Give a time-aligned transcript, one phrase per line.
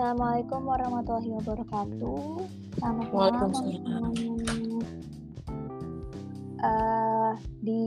[0.00, 2.24] Assalamualaikum warahmatullahi wabarakatuh.
[2.80, 3.52] Selamat malam.
[6.56, 7.84] Eh, di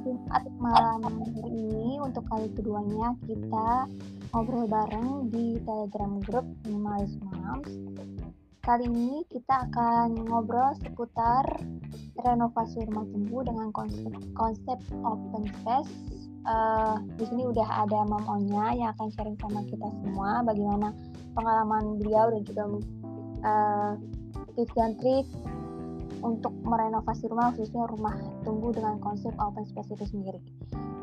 [0.00, 3.92] Jumat malam hari ini untuk kali keduanya kita
[4.32, 7.68] ngobrol bareng di Telegram Group Minimalis Moms.
[8.64, 11.44] Kali ini kita akan ngobrol seputar
[12.24, 16.15] renovasi rumah tumbuh dengan konsep, konsep open space.
[16.46, 20.94] Eh, di sini udah ada Mam Onya yang akan sharing sama kita semua bagaimana
[21.34, 22.62] pengalaman beliau dan juga
[23.42, 23.92] eh,
[24.54, 25.26] tips dan trik
[26.22, 28.14] untuk merenovasi rumah khususnya rumah
[28.46, 30.38] tumbuh dengan konsep open space itu sendiri.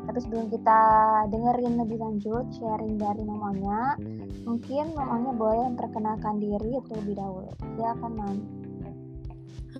[0.04, 0.80] Tapi sebelum kita
[1.28, 4.00] dengerin lebih lanjut sharing dari Mam Onya,
[4.48, 7.52] mungkin Mam Onya boleh memperkenalkan diri terlebih dahulu.
[7.76, 8.36] Silakan Mam.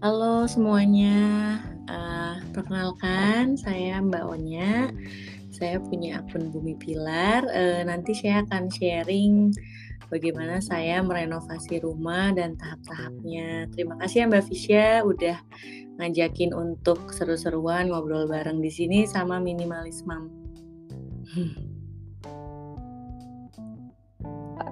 [0.04, 4.88] Halo semuanya, Eh, perkenalkan saya Mbak Onya.
[5.55, 7.47] Saya punya akun Bumi Pilar.
[7.55, 9.55] Eh, nanti saya akan sharing
[10.11, 13.71] bagaimana saya merenovasi rumah dan tahap-tahapnya.
[13.71, 15.38] Terima kasih ya Mbak Fisya udah
[16.02, 20.27] ngajakin untuk seru-seruan ngobrol bareng di sini sama Minimalis Mam.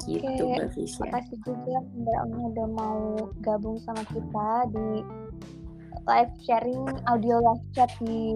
[0.02, 0.98] gitu Mbak Fisya.
[1.06, 3.00] makasih juga Mbak Onya udah mau
[3.38, 5.06] gabung sama kita di
[6.10, 8.34] live sharing audio live chat di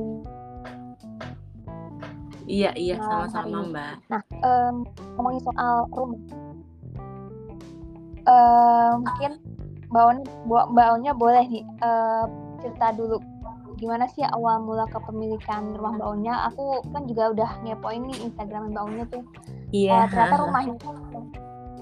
[2.47, 3.70] Iya iya hari sama-sama ini.
[3.75, 3.94] Mbak.
[4.11, 4.75] Nah, em,
[5.19, 6.20] ngomongin soal rumah,
[8.27, 9.33] Eh, mungkin
[9.86, 10.19] Mbak On,
[10.50, 12.25] Mbak Onya boleh nih eh,
[12.58, 13.22] cerita dulu
[13.77, 16.34] gimana sih awal mula kepemilikan rumah Mbak Onya.
[16.50, 19.22] Aku kan juga udah ngepoin nih Instagram Mbak Onya tuh.
[19.70, 19.94] Iya.
[19.94, 20.94] Eh, ternyata rumahnya tuh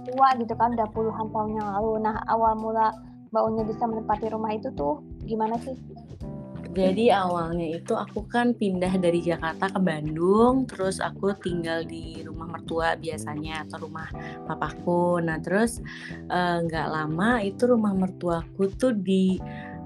[0.05, 1.93] tua gitu kan, udah puluhan tahun yang lalu.
[2.05, 2.93] Nah, awal mula
[3.33, 5.73] Mbak Onya bisa menempati rumah itu tuh gimana sih?
[6.75, 12.51] Jadi awalnya itu aku kan pindah dari Jakarta ke Bandung, terus aku tinggal di rumah
[12.51, 14.11] mertua biasanya atau rumah
[14.45, 15.23] papaku.
[15.23, 15.79] Nah terus
[16.29, 18.93] eh, nggak lama itu rumah mertuaku tuh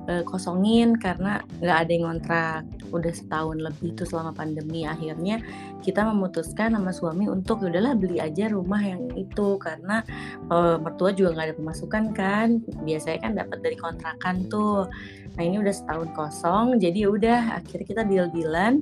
[0.09, 2.63] dikosongin karena nggak ada yang ngontrak.
[2.89, 4.89] Udah setahun lebih tuh selama pandemi.
[4.89, 5.45] Akhirnya
[5.85, 10.01] kita memutuskan sama suami untuk "Ya udahlah beli aja rumah yang itu karena
[10.49, 12.49] eh, mertua juga nggak ada pemasukan kan.
[12.89, 14.89] Biasanya kan dapat dari kontrakan tuh.
[15.37, 18.81] Nah ini udah setahun kosong, jadi ya udah akhirnya kita deal-dealan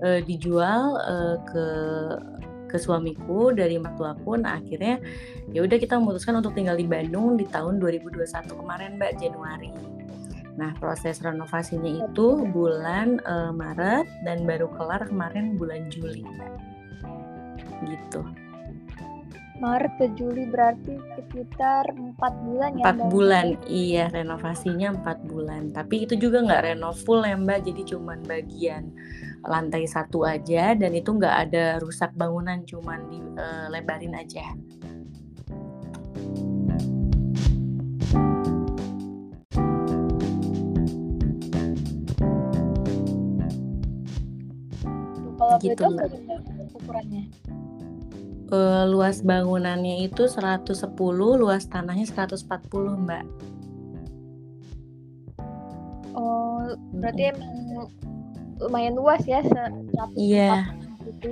[0.00, 1.66] eh, dijual eh, ke
[2.74, 4.34] ke suamiku dari mertuaku.
[4.40, 4.98] Nah akhirnya
[5.54, 9.70] ya udah kita memutuskan untuk tinggal di Bandung di tahun 2021 kemarin Mbak Januari.
[10.54, 16.52] Nah proses renovasinya itu bulan eh, Maret dan baru kelar kemarin bulan Juli Mbak.
[17.84, 18.22] Gitu.
[19.62, 23.14] Maret ke Juli berarti sekitar empat bulan ya Empat Mbak Onya?
[23.14, 25.62] bulan, iya renovasinya empat bulan.
[25.70, 28.90] Tapi itu juga nggak renov full ya Mbak, jadi cuman bagian
[29.46, 34.42] lantai satu aja dan itu nggak ada rusak bangunan, cuman dilebarin aja.
[45.56, 46.08] Kalau Gitu Mbak.
[46.74, 47.24] ukurannya?
[48.44, 53.24] Eh, luas bangunannya itu 110, luas tanahnya 140 Mbak.
[56.14, 56.62] Oh,
[56.94, 57.34] berarti Mm-mm.
[57.34, 57.52] emang
[58.62, 59.42] lumayan luas ya,
[60.14, 61.30] Iya, 140 gitu.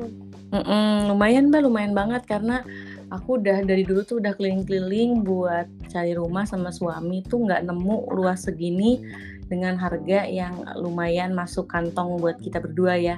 [0.50, 2.66] mm-mm, lumayan Mbak, lumayan banget karena
[3.12, 8.10] aku udah dari dulu tuh udah keliling-keliling buat cari rumah sama suami tuh nggak nemu
[8.10, 8.98] luas segini
[9.46, 13.16] dengan harga yang lumayan masuk kantong buat kita berdua ya.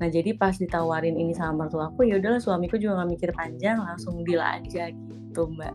[0.00, 4.22] Nah jadi pas ditawarin ini sama mertuaku ya udahlah suamiku juga nggak mikir panjang langsung
[4.24, 5.74] deal aja gitu Mbak.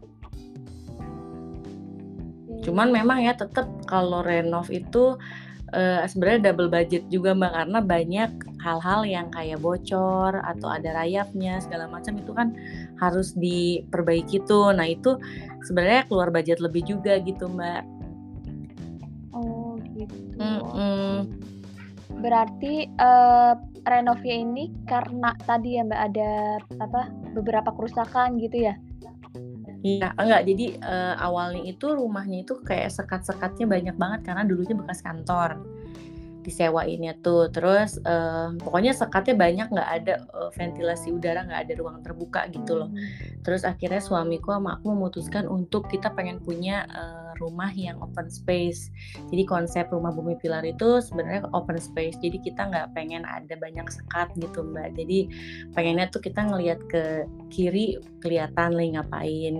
[2.66, 5.16] Cuman memang ya tetap kalau renov itu
[5.72, 8.32] eh, sebenarnya double budget juga mbak karena banyak
[8.64, 12.56] hal-hal yang kayak bocor atau ada rayapnya segala macam itu kan
[13.00, 14.72] harus diperbaiki tuh.
[14.76, 15.20] Nah itu
[15.68, 17.84] sebenarnya keluar budget lebih juga gitu mbak.
[19.36, 20.40] Oh, gitu.
[20.40, 21.30] Mm-mm.
[22.18, 23.54] Berarti eh
[23.88, 26.32] renovnya ini karena tadi ya Mbak ada
[26.84, 28.76] apa beberapa kerusakan gitu ya?
[29.86, 35.00] Iya enggak jadi eh, awalnya itu rumahnya itu kayak sekat-sekatnya banyak banget karena dulunya bekas
[35.06, 35.62] kantor
[36.48, 37.52] disewainnya tuh.
[37.52, 42.80] Terus eh, pokoknya sekatnya banyak nggak ada eh, ventilasi udara nggak ada ruang terbuka gitu
[42.80, 42.90] loh.
[43.44, 48.90] Terus akhirnya suamiku sama aku memutuskan untuk kita pengen punya eh, rumah yang open space.
[49.30, 52.18] Jadi konsep rumah bumi pilar itu sebenarnya open space.
[52.24, 54.96] Jadi kita nggak pengen ada banyak sekat gitu mbak.
[54.98, 55.30] Jadi
[55.76, 59.56] pengennya tuh kita ngelihat ke kiri kelihatan lagi ngapain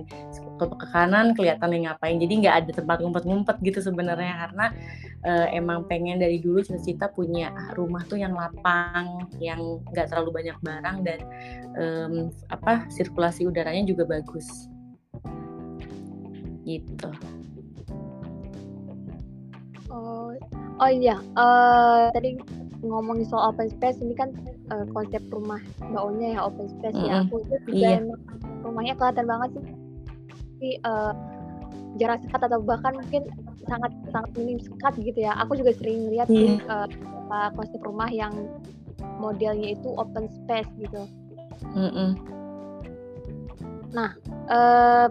[0.58, 2.16] ke, ke kanan kelihatan lagi ngapain.
[2.18, 4.66] Jadi nggak ada tempat ngumpet-ngumpet gitu sebenarnya karena
[5.24, 10.58] eh, emang pengen dari dulu cita-cita punya rumah tuh yang lapang yang nggak terlalu banyak
[10.60, 11.18] barang dan
[11.78, 12.12] em,
[12.50, 14.68] apa sirkulasi udaranya juga bagus.
[16.66, 17.10] Gitu.
[19.88, 20.34] Oh
[20.78, 22.38] oh iya uh, tadi
[22.86, 24.30] ngomongin soal open space ini kan
[24.70, 27.10] uh, konsep rumah Mbak Onya ya open space mm -hmm.
[27.10, 27.98] ya aku itu juga iya.
[28.62, 29.66] rumahnya kelihatan banget sih
[30.84, 31.12] uh,
[31.98, 33.26] jarak sekat atau bahkan mungkin
[33.68, 36.58] sangat sangat minim sekat gitu ya aku juga sering lihat yeah.
[36.68, 38.32] uh, konsep rumah yang
[39.20, 41.04] modelnya itu open space gitu
[41.74, 42.10] mm -mm.
[43.92, 44.10] nah
[44.48, 45.08] uh,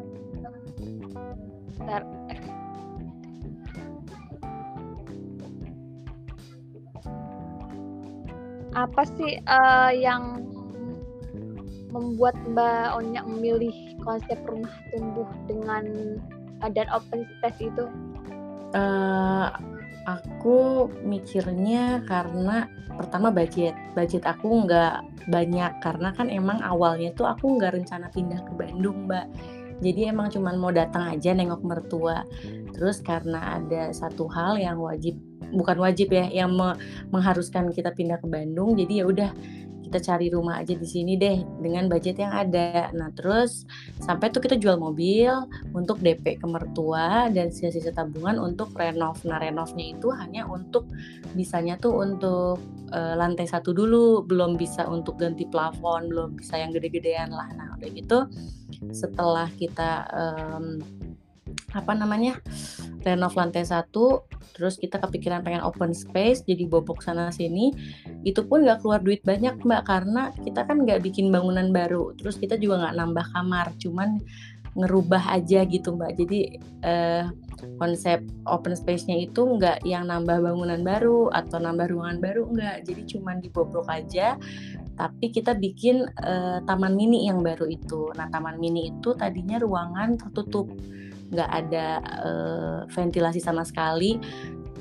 [8.77, 10.45] apa sih uh, yang
[11.89, 13.73] membuat Mbak Onya memilih
[14.07, 15.83] konsep rumah tumbuh dengan
[16.63, 17.85] uh, dan open space itu?
[18.71, 19.51] Uh,
[20.07, 27.59] aku mikirnya karena pertama budget, budget aku nggak banyak karena kan emang awalnya tuh aku
[27.59, 29.27] nggak rencana pindah ke Bandung, Mbak.
[29.77, 32.25] Jadi emang cuman mau datang aja nengok mertua.
[32.73, 35.19] Terus karena ada satu hal yang wajib
[35.53, 36.75] bukan wajib ya yang me
[37.11, 39.31] mengharuskan kita pindah ke Bandung jadi ya udah
[39.87, 42.91] kita cari rumah aja di sini deh dengan budget yang ada.
[42.91, 43.63] Nah terus
[44.03, 45.31] sampai tuh kita jual mobil
[45.71, 49.23] untuk DP ke mertua dan sisa-sisa tabungan untuk renov.
[49.23, 50.85] Nah renovnya itu hanya untuk
[51.33, 52.59] bisanya tuh untuk
[52.91, 57.47] uh, lantai satu dulu, belum bisa untuk ganti plafon, belum bisa yang gede-gedean lah.
[57.55, 58.27] Nah udah gitu
[58.91, 60.83] setelah kita um,
[61.75, 62.39] apa namanya
[63.03, 64.25] renov lantai satu
[64.57, 67.69] terus kita kepikiran pengen open space jadi bobok sana sini.
[68.25, 72.17] Itu pun nggak keluar duit banyak mbak karena kita kan nggak bikin bangunan baru.
[72.17, 74.17] Terus kita juga nggak nambah kamar cuman
[74.73, 76.17] ngerubah aja gitu mbak.
[76.17, 77.25] Jadi eh,
[77.77, 82.77] konsep open space-nya itu nggak yang nambah bangunan baru atau nambah ruangan baru nggak.
[82.89, 84.41] Jadi cuman dibobrok aja.
[84.97, 88.09] Tapi kita bikin uh, taman mini yang baru itu.
[88.17, 90.73] Nah taman mini itu tadinya ruangan tertutup
[91.27, 91.87] nggak ada
[92.23, 94.15] uh, ventilasi sama sekali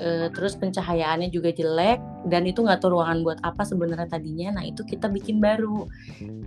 [0.00, 1.98] uh, terus pencahayaannya juga jelek
[2.28, 4.60] dan itu nggak tahu ruangan buat apa sebenarnya tadinya.
[4.60, 5.86] Nah itu kita bikin baru.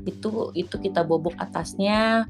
[0.06, 2.28] Itu itu kita bobok atasnya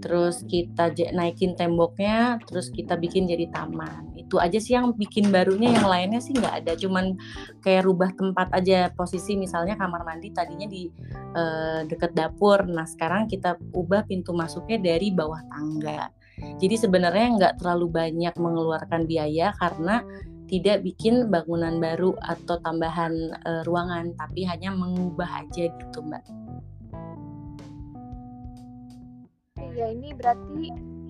[0.00, 4.16] terus kita naikin temboknya terus kita bikin jadi taman.
[4.16, 6.72] Itu aja sih yang bikin barunya yang lainnya sih nggak ada.
[6.74, 7.14] Cuman
[7.60, 10.88] kayak rubah tempat aja posisi misalnya kamar mandi tadinya di
[11.36, 12.64] uh, deket dapur.
[12.64, 16.08] Nah sekarang kita ubah pintu masuknya dari bawah tangga
[16.56, 20.04] jadi sebenarnya nggak terlalu banyak mengeluarkan biaya karena
[20.46, 23.12] tidak bikin bangunan baru atau tambahan
[23.42, 26.24] e, ruangan, tapi hanya mengubah aja gitu, Mbak.
[29.58, 30.64] Iya, ini berarti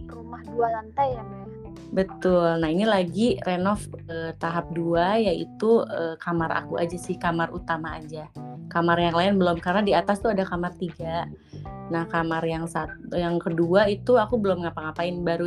[0.08, 1.45] rumah dua lantai ya, Mbak?
[1.94, 2.60] Betul.
[2.60, 3.80] Nah, ini lagi renov
[4.10, 8.28] e, tahap dua yaitu e, kamar aku aja sih, kamar utama aja.
[8.68, 11.24] Kamar yang lain belum karena di atas tuh ada kamar tiga.
[11.88, 15.46] Nah, kamar yang satu, yang kedua itu aku belum ngapa-ngapain baru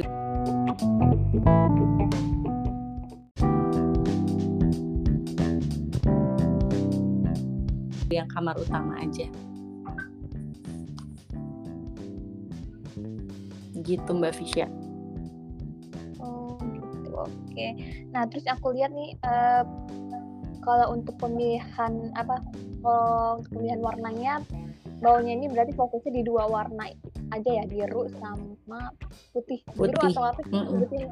[8.10, 9.28] yang kamar utama aja.
[13.80, 14.89] Gitu Mbak Fisya.
[17.28, 17.68] Oke.
[18.14, 19.64] Nah terus aku lihat nih uh,
[20.64, 22.44] kalau untuk pemilihan apa,
[22.84, 24.34] kalau pemilihan warnanya
[25.00, 26.92] baunya ini berarti fokusnya di dua warna
[27.32, 28.92] aja ya biru sama
[29.32, 29.64] putih.
[29.76, 30.12] Biru putih.
[30.12, 30.54] atau apa sih?
[30.54, 31.10] Mm -mm.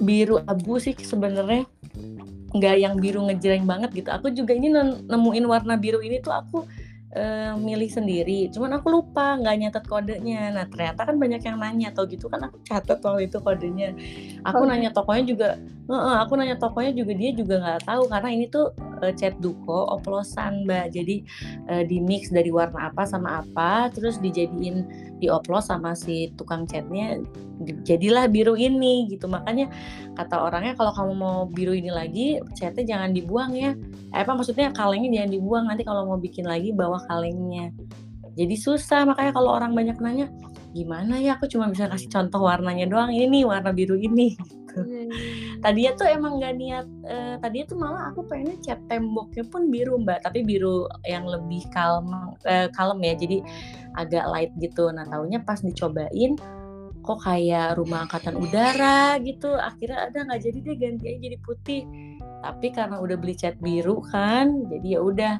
[0.00, 1.68] Biru abu sih sebenarnya
[2.48, 4.08] nggak yang biru ngejreng banget gitu.
[4.08, 4.72] Aku juga ini
[5.04, 6.64] nemuin warna biru ini tuh aku
[7.14, 8.50] uh, milih sendiri.
[8.52, 10.52] Cuman aku lupa nggak nyatet kodenya.
[10.52, 13.94] Nah ternyata kan banyak yang nanya atau gitu kan aku catat waktu itu kodenya.
[14.44, 14.68] Aku oh.
[14.68, 15.48] nanya tokonya juga,
[15.88, 19.88] uh, aku nanya tokonya juga dia juga nggak tahu karena ini tuh uh, cat duko
[19.94, 21.16] oplosan mbak jadi
[21.70, 27.18] uh, di mix dari warna apa sama apa terus dijadiin dioplos sama si tukang catnya
[27.82, 29.26] jadilah biru ini gitu.
[29.26, 29.70] Makanya
[30.14, 33.74] kata orangnya kalau kamu mau biru ini lagi catnya jangan dibuang ya.
[34.14, 34.70] Eh, apa maksudnya?
[34.72, 37.74] Kalengnya jangan dibuang nanti kalau mau bikin lagi bawa kalengnya.
[38.38, 40.30] Jadi susah makanya kalau orang banyak nanya
[40.76, 44.84] gimana ya aku cuma bisa kasih contoh warnanya doang ini nih warna biru ini gitu.
[44.84, 45.56] Iya, iya, iya.
[45.58, 49.98] Tadinya tuh emang gak niat uh, tadinya tuh malah aku pengennya cat temboknya pun biru
[49.98, 50.22] mbak.
[50.22, 52.08] Tapi biru yang lebih kalem
[52.46, 53.38] uh, kalem ya jadi
[53.96, 54.92] agak light gitu.
[54.92, 56.36] Nah tahunya pas dicobain
[57.02, 59.56] kok kayak rumah angkatan udara gitu.
[59.56, 61.82] Akhirnya ada nggak jadi deh ganti aja jadi putih.
[62.44, 65.34] Tapi karena udah beli cat biru kan jadi ya udah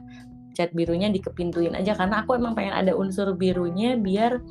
[0.57, 1.95] cat birunya dikepintuin aja.
[1.95, 4.43] Karena aku emang pengen ada unsur birunya biar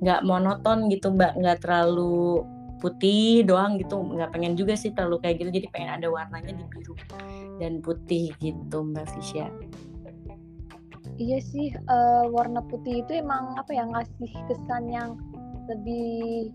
[0.00, 1.36] nggak monoton gitu mbak.
[1.36, 2.44] Nggak terlalu
[2.80, 4.00] putih doang gitu.
[4.00, 5.50] Nggak pengen juga sih terlalu kayak gitu.
[5.60, 6.94] Jadi pengen ada warnanya di biru
[7.60, 9.48] dan putih gitu mbak Fisya.
[11.20, 15.20] Iya sih uh, warna putih itu emang apa ya ngasih kesan yang
[15.68, 16.48] lebih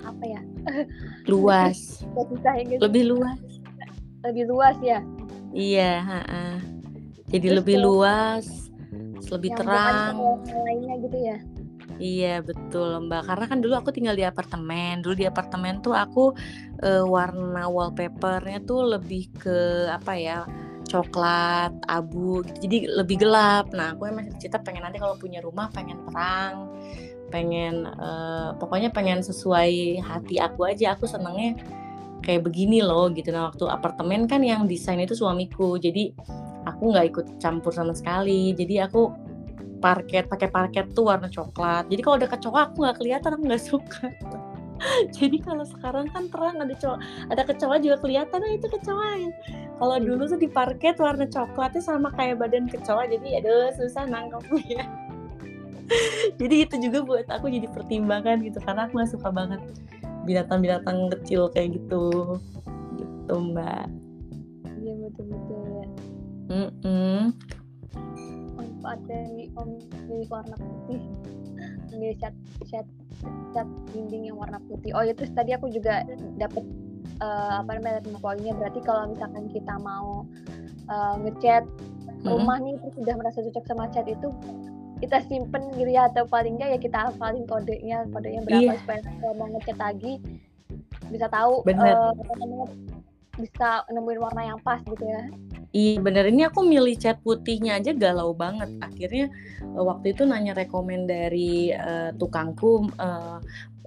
[0.00, 0.40] apa ya?
[1.30, 2.00] Luas.
[2.16, 2.80] Guys.
[2.80, 3.40] lebih luas.
[4.24, 5.04] Lebih luas ya?
[5.50, 6.62] Iya ha-ha.
[7.26, 8.46] jadi Terus lebih luas
[9.30, 10.18] lebih terang.
[10.46, 11.38] lainnya gitu ya
[12.00, 13.22] Iya betul Mbak.
[13.28, 15.04] Karena kan dulu aku tinggal di apartemen.
[15.04, 16.32] Dulu di apartemen tuh aku
[16.80, 20.38] eh, warna wallpapernya tuh lebih ke apa ya
[20.88, 22.58] coklat abu gitu.
[22.66, 23.70] Jadi lebih gelap.
[23.76, 26.72] Nah aku emang cita pengen nanti kalau punya rumah pengen terang
[27.30, 30.96] pengen eh, pokoknya pengen sesuai hati aku aja.
[30.96, 31.60] Aku senengnya
[32.24, 33.28] kayak begini loh gitu.
[33.28, 35.76] Nah waktu apartemen kan yang desain itu suamiku.
[35.76, 36.16] Jadi
[36.64, 38.56] aku nggak ikut campur sama sekali.
[38.56, 39.29] Jadi aku
[39.80, 41.88] parket pakai parket tuh warna coklat.
[41.88, 44.06] Jadi kalau ada kecoa aku nggak kelihatan aku nggak suka.
[45.16, 46.96] Jadi kalau sekarang kan terang ada kecoa
[47.28, 49.30] ada kecoa juga kelihatan nah itu kecoa ya.
[49.80, 54.84] Kalau dulu tuh di parket warna coklatnya sama kayak badan kecoa jadi aduh susah nangkepnya
[56.40, 59.60] jadi itu juga buat aku jadi pertimbangan gitu karena aku nggak suka banget
[60.28, 62.36] binatang-binatang kecil kayak gitu.
[62.96, 63.88] Gitu mbak.
[64.80, 65.86] Iya betul betul ya
[68.80, 68.96] Mm-mm.
[68.96, 71.00] manfaat dari memilih warna putih
[71.92, 72.34] memilih cat
[72.66, 72.86] cat
[73.52, 76.02] cat dinding yang warna putih oh ya terus tadi aku juga
[76.40, 76.64] dapat
[77.20, 80.24] eh, apa namanya poinnya berarti kalau misalkan kita mau
[80.88, 82.24] eh, ngecat Mm-mm.
[82.24, 84.28] rumah nih terus sudah merasa cocok sama cat itu
[85.00, 88.80] kita simpen gitu ya atau paling enggak ya kita hafalin kodenya kodenya berapa Iya.
[88.84, 90.12] supaya kalau mau ngecat lagi
[91.08, 91.96] bisa tahu Bener.
[92.28, 92.68] namanya
[93.40, 95.24] bisa nemuin warna yang pas gitu ya
[95.70, 96.26] Iya bener.
[96.34, 98.70] Ini aku milih cat putihnya aja galau banget.
[98.82, 99.30] Akhirnya
[99.62, 103.38] eh, waktu itu nanya rekomen dari eh, tukangku eh,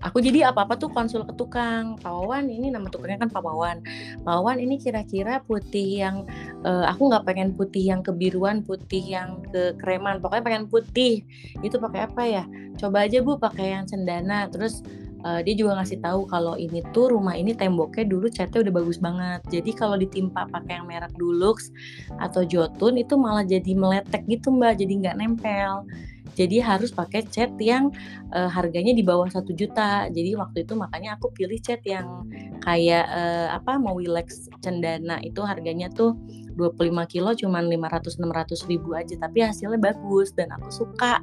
[0.03, 1.99] aku jadi apa apa tuh konsul ke tukang.
[1.99, 4.57] Pak Wawan ini nama tukangnya kan Pak Wawan.
[4.63, 6.23] Ini kira-kira putih yang
[6.63, 11.27] eh, aku nggak pengen putih yang kebiruan putih yang kekreman pokoknya pengen putih.
[11.59, 12.43] Itu pakai apa ya?
[12.79, 14.79] Coba aja bu pakai yang cendana terus
[15.25, 18.97] eh, dia juga ngasih tahu kalau ini tuh rumah ini temboknya dulu catnya udah bagus
[18.99, 19.41] banget.
[19.49, 21.71] Jadi kalau ditimpa pakai yang merek Dulux
[22.19, 24.79] atau Jotun itu malah jadi meletek gitu mbak.
[24.79, 25.87] Jadi nggak nempel.
[26.33, 27.93] Jadi harus pakai cat yang
[28.33, 30.09] eh, harganya di bawah satu juta.
[30.09, 32.25] Jadi waktu itu makanya aku pilih cat yang
[32.65, 35.21] kayak eh, apa mau Wilex cendana.
[35.21, 36.17] Itu harganya tuh
[36.57, 39.15] 25 kilo cuman 500-600 ribu aja.
[39.17, 41.21] Tapi hasilnya bagus dan aku suka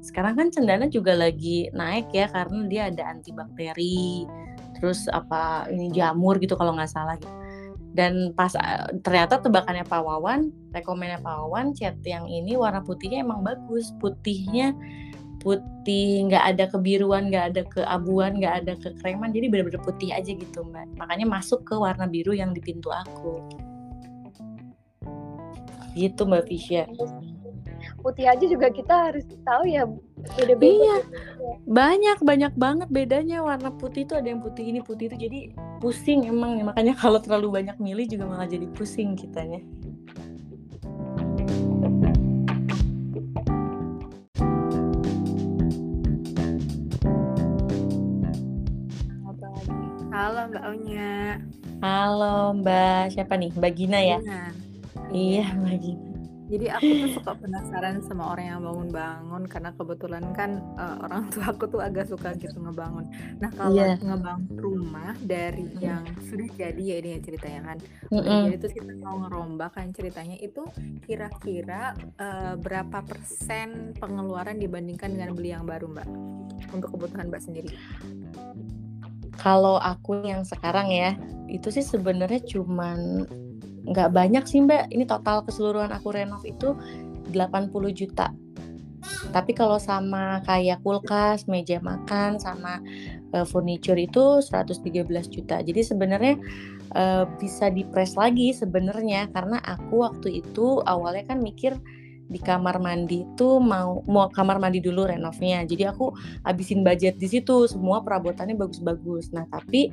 [0.00, 4.24] sekarang kan cendana juga lagi naik ya karena dia ada antibakteri
[4.80, 7.28] terus apa ini jamur gitu kalau nggak salah gitu.
[7.90, 13.20] Dan pas eh, ternyata tebakannya Pak Wawan rekomennya Pak Wawan cat yang ini warna putihnya
[13.20, 13.92] emang bagus.
[14.00, 14.72] Putihnya
[15.40, 20.64] putih nggak ada kebiruan nggak ada keabuan nggak ada kekreman jadi bener-bener putih aja gitu
[20.64, 20.88] mbak.
[20.96, 23.36] Makanya masuk ke warna biru yang di pintu aku.
[25.92, 26.88] Gitu mbak Fisya
[28.00, 29.84] putih aja juga kita harus tahu ya
[30.36, 30.96] beda-beda Iya,
[31.68, 35.40] banyak banyak banget bedanya warna putih itu ada yang putih ini putih itu jadi
[35.78, 39.60] pusing emang ya makanya kalau terlalu banyak milih juga malah jadi pusing kitanya.
[49.28, 49.78] apa lagi
[50.10, 51.12] Halo Mbak Onya.
[51.80, 53.50] Halo Mbak, siapa nih?
[53.56, 54.18] Mbak Gina ya?
[54.20, 54.40] Iya.
[55.14, 56.09] Iya Mbak Gina.
[56.50, 61.54] Jadi aku tuh suka penasaran sama orang yang bangun-bangun karena kebetulan kan eh, orang tua
[61.54, 63.06] aku tuh agak suka gitu ngebangun.
[63.38, 63.94] Nah kalau Iya.
[64.02, 67.78] ngebangun rumah dari yang sudah jadi ya ini ya ceritanya kan.
[68.10, 68.42] Udah Mm-mm.
[68.50, 70.66] jadi terus kita mau ngerombak kan ceritanya itu
[71.06, 76.08] kira-kira eh, berapa persen pengeluaran dibandingkan dengan beli yang baru Mbak?
[76.74, 77.70] Untuk kebutuhan Mbak sendiri.
[79.40, 81.16] Kalau aku yang sekarang ya,
[81.48, 83.24] itu sih sebenarnya cuman
[83.86, 84.92] nggak banyak sih Mbak.
[84.92, 86.76] Ini total keseluruhan aku renov itu
[87.32, 88.32] 80 juta.
[89.32, 92.80] Tapi kalau sama kayak kulkas, meja makan, sama
[93.32, 95.64] eh, furniture itu 113 juta.
[95.64, 96.34] Jadi sebenarnya
[96.92, 101.76] eh, bisa dipres lagi sebenarnya karena aku waktu itu awalnya kan mikir
[102.30, 105.66] di kamar mandi itu mau mau kamar mandi dulu renovnya.
[105.66, 106.14] Jadi aku
[106.46, 109.34] habisin budget di situ, semua perabotannya bagus-bagus.
[109.34, 109.90] Nah, tapi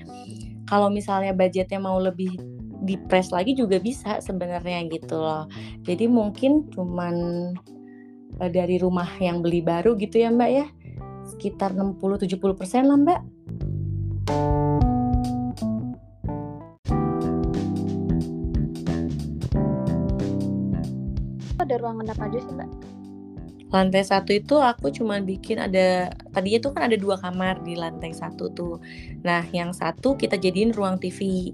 [0.70, 2.38] kalau misalnya budgetnya mau lebih
[2.84, 5.46] dipres lagi juga bisa sebenarnya gitu loh.
[5.86, 7.16] Jadi mungkin cuman
[8.42, 10.66] eh, dari rumah yang beli baru gitu ya Mbak ya.
[11.28, 13.22] Sekitar 60-70% lah Mbak.
[21.68, 22.72] ada ruangan apa aja sih mbak
[23.68, 28.16] Lantai satu itu aku cuma bikin ada tadinya tuh kan ada dua kamar di lantai
[28.16, 28.80] satu tuh.
[29.28, 31.52] Nah yang satu kita jadiin ruang TV.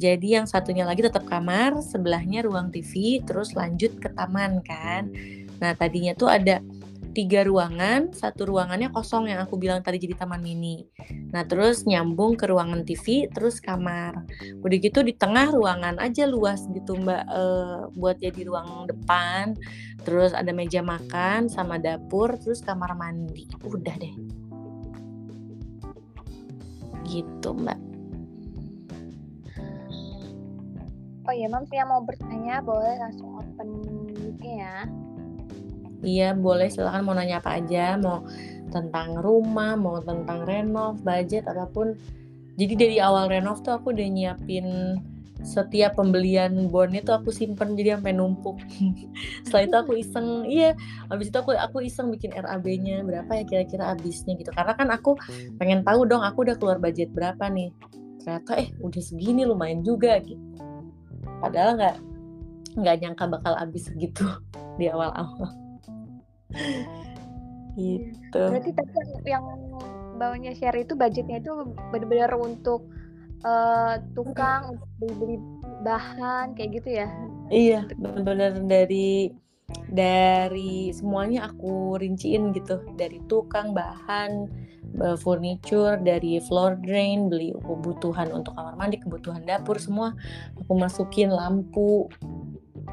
[0.00, 5.12] Jadi yang satunya lagi tetap kamar, sebelahnya ruang TV, terus lanjut ke taman kan.
[5.60, 6.64] Nah tadinya tuh ada
[7.12, 10.88] tiga ruangan, satu ruangannya kosong yang aku bilang tadi jadi taman mini.
[11.36, 14.24] Nah terus nyambung ke ruangan TV, terus kamar.
[14.64, 19.52] Udah gitu di tengah ruangan aja luas gitu mbak, uh, buat jadi ruang depan.
[20.00, 23.44] Terus ada meja makan sama dapur, terus kamar mandi.
[23.68, 24.14] Udah deh.
[27.04, 27.89] Gitu mbak.
[31.30, 33.70] Oh iya, Mams yang mau bertanya boleh langsung open
[34.42, 34.82] ya.
[36.02, 38.26] Iya, boleh silakan mau nanya apa aja, mau
[38.74, 41.94] tentang rumah, mau tentang renov, budget apa pun.
[42.58, 44.98] Jadi dari awal renov tuh aku udah nyiapin
[45.46, 48.58] setiap pembelian bond itu aku simpen jadi sampai numpuk.
[49.46, 50.74] Setelah itu aku iseng, iya,
[51.14, 54.50] habis itu aku aku iseng bikin RAB-nya berapa ya kira-kira habisnya gitu.
[54.50, 55.14] Karena kan aku
[55.62, 57.70] pengen tahu dong aku udah keluar budget berapa nih.
[58.18, 60.49] Ternyata eh udah segini lumayan juga gitu.
[61.40, 61.96] Padahal nggak
[62.78, 64.24] nggak nyangka bakal habis segitu
[64.78, 65.50] di awal-awal.
[67.78, 68.42] gitu.
[68.50, 68.90] Berarti tadi
[69.30, 69.46] yang, yang
[70.18, 71.52] bawahnya share itu budgetnya itu
[71.94, 72.84] benar-benar untuk
[73.46, 75.36] uh, tukang untuk beli-beli
[75.86, 77.08] bahan kayak gitu ya?
[77.50, 79.32] Iya, benar-benar dari
[79.90, 82.82] dari semuanya aku rinciin gitu.
[82.94, 84.48] Dari tukang bahan
[85.22, 90.18] furniture dari floor drain beli kebutuhan untuk kamar mandi kebutuhan dapur semua
[90.58, 92.10] aku masukin lampu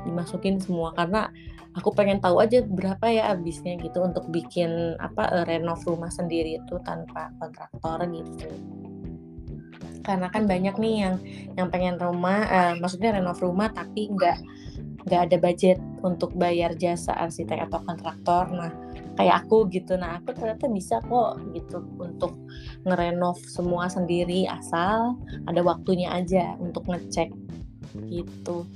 [0.05, 0.93] dimasukin semua.
[0.93, 1.29] Karena
[1.77, 6.57] aku pengen tahu aja berapa ya habisnya gitu untuk bikin apa eh, renov rumah sendiri
[6.57, 8.49] itu tanpa kontraktor gitu.
[10.01, 11.15] Karena kan banyak nih yang
[11.59, 14.39] yang pengen rumah uh, maksudnya renov rumah tapi nggak
[15.07, 18.51] nggak ada budget untuk bayar jasa arsitek atau kontraktor.
[18.51, 18.71] Nah
[19.15, 19.95] kayak aku gitu.
[19.95, 22.35] Nah aku ternyata bisa kok gitu untuk
[22.83, 25.15] ngerenov semua sendiri asal
[25.47, 27.31] ada waktunya aja untuk ngecek
[28.11, 28.67] gitu.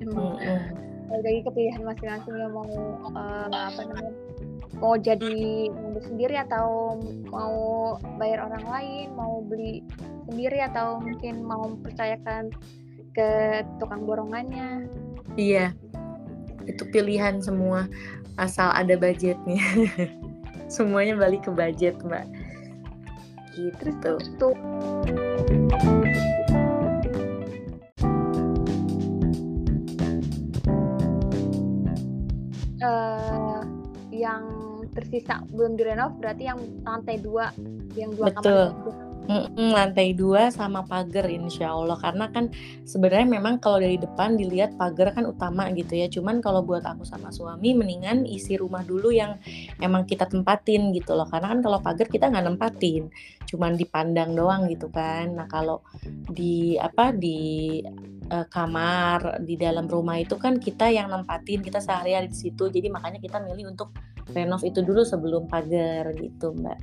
[0.00, 0.40] Hmm.
[1.10, 2.64] dari kepilihan masing-masing yang mau
[3.12, 4.14] uh, apa namanya
[4.78, 6.96] mau jadi mobil sendiri atau
[7.28, 7.54] mau
[8.16, 9.82] bayar orang lain mau beli
[10.30, 12.54] sendiri atau mungkin mau mempercayakan
[13.14, 14.86] ke tukang borongannya.
[15.38, 15.74] Iya
[16.70, 17.90] itu pilihan semua
[18.38, 19.60] asal ada budgetnya.
[20.74, 22.26] Semuanya balik ke budget mbak.
[23.58, 24.12] Gitu.
[24.38, 24.54] Tuh
[32.80, 33.60] uh,
[34.14, 34.42] yang
[34.94, 37.50] tersisa belum direnov berarti yang lantai dua
[37.98, 38.70] yang dua Betul.
[38.70, 39.09] kamar
[39.56, 41.94] Lantai dua sama pagar insya Allah.
[41.94, 42.50] Karena kan
[42.82, 46.10] sebenarnya memang kalau dari depan dilihat pagar kan utama gitu ya.
[46.10, 49.38] Cuman kalau buat aku sama suami mendingan isi rumah dulu yang
[49.78, 51.30] emang kita tempatin gitu loh.
[51.30, 53.06] Karena kan kalau pagar kita nggak nempatin
[53.46, 55.30] cuman dipandang doang gitu kan.
[55.34, 55.82] Nah kalau
[56.30, 57.78] di apa di
[58.30, 62.66] uh, kamar di dalam rumah itu kan kita yang nempatin kita sehari-hari di situ.
[62.66, 63.94] Jadi makanya kita milih untuk
[64.30, 66.78] renov itu dulu sebelum pagar gitu mbak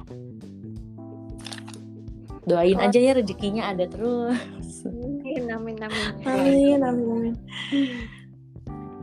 [2.48, 4.40] doain aja ya rezekinya ada terus.
[4.88, 6.08] Amin amin amin.
[6.24, 7.36] Amin amin, amin.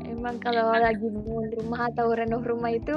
[0.05, 2.97] emang kalau lagi bangun rumah atau renov rumah itu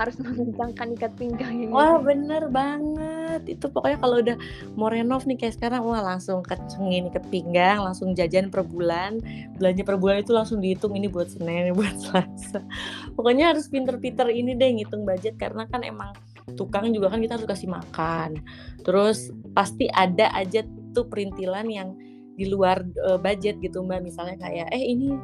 [0.00, 1.68] harus mengencangkan ikat pinggang ini.
[1.68, 3.44] Wah bener banget.
[3.44, 4.36] Itu pokoknya kalau udah
[4.72, 9.20] mau renov nih kayak sekarang wah langsung kencengin ikat pinggang langsung jajan per bulan.
[9.60, 12.64] Belanja per bulan itu langsung dihitung ini buat senin ini buat selasa.
[13.12, 16.16] Pokoknya harus pinter-pinter ini deh ngitung budget karena kan emang
[16.52, 18.44] tukang juga kan kita harus kasih makan.
[18.84, 20.60] Terus pasti ada aja
[20.92, 21.96] tuh perintilan yang
[22.36, 24.04] di luar uh, budget gitu mbak.
[24.04, 25.16] Misalnya kayak eh ini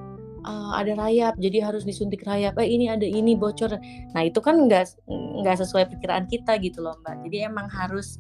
[0.49, 2.57] uh, ada rayap jadi harus disuntik rayap.
[2.57, 3.77] Eh ini ada ini bocor.
[4.17, 4.97] Nah itu kan nggak
[5.45, 7.29] nggak sesuai perkiraan kita gitu loh mbak.
[7.29, 8.17] Jadi emang harus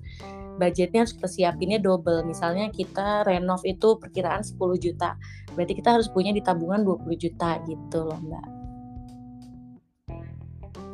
[0.60, 2.20] budgetnya harus kita siapinnya double.
[2.28, 5.16] Misalnya kita renov itu perkiraan 10 juta
[5.56, 8.46] berarti kita harus punya di tabungan 20 juta gitu loh mbak.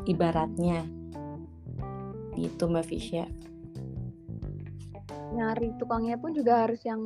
[0.06, 0.95] Ibaratnya
[2.36, 3.24] gitu Mbak Fisya.
[5.36, 7.02] Nyari tukangnya pun juga harus yang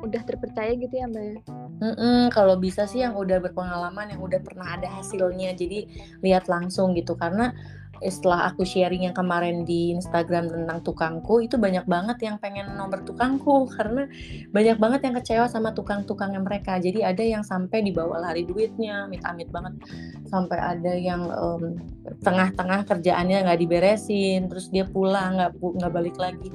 [0.00, 1.36] udah terpercaya gitu ya Mbak ya?
[1.80, 5.88] Mm-mm, kalau bisa sih yang udah berpengalaman, yang udah pernah ada hasilnya, jadi
[6.20, 7.56] lihat langsung gitu karena
[8.08, 13.04] setelah aku sharing yang kemarin di Instagram tentang tukangku itu banyak banget yang pengen nomor
[13.04, 13.68] tukangku.
[13.68, 14.08] Karena
[14.48, 16.80] banyak banget yang kecewa sama tukang-tukangnya mereka.
[16.80, 19.76] Jadi ada yang sampai dibawa lari duitnya amit-amit banget.
[20.24, 21.76] Sampai ada yang um,
[22.24, 26.48] tengah-tengah kerjaannya nggak diberesin terus dia pulang nggak nggak balik lagi.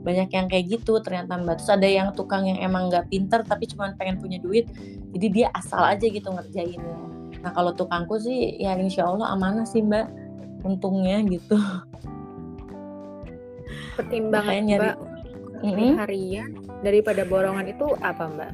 [0.00, 1.64] Banyak yang kayak gitu ternyata mbak.
[1.64, 4.68] Terus ada yang tukang yang emang nggak pinter tapi cuma pengen punya duit.
[5.16, 7.08] Jadi dia asal aja gitu ngerjainnya.
[7.40, 10.29] Nah kalau tukangku sih ya insya Allah amanah sih mbak
[10.64, 11.56] untungnya gitu
[13.98, 14.96] pertimbangan mbak
[15.60, 15.92] mm -hmm.
[16.00, 18.52] harian daripada borongan itu apa mbak